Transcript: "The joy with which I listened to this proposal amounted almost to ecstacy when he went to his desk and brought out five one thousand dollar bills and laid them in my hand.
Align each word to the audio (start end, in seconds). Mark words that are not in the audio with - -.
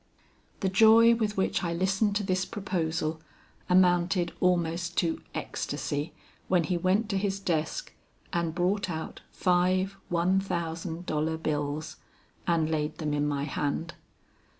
"The 0.61 0.67
joy 0.67 1.13
with 1.13 1.37
which 1.37 1.63
I 1.63 1.73
listened 1.73 2.15
to 2.15 2.23
this 2.23 2.43
proposal 2.43 3.21
amounted 3.69 4.33
almost 4.39 4.97
to 4.97 5.21
ecstacy 5.35 6.11
when 6.47 6.63
he 6.63 6.75
went 6.75 7.07
to 7.09 7.19
his 7.19 7.39
desk 7.39 7.93
and 8.33 8.55
brought 8.55 8.89
out 8.89 9.21
five 9.29 9.95
one 10.09 10.39
thousand 10.39 11.05
dollar 11.05 11.37
bills 11.37 11.97
and 12.47 12.67
laid 12.67 12.97
them 12.97 13.13
in 13.13 13.27
my 13.27 13.43
hand. 13.43 13.93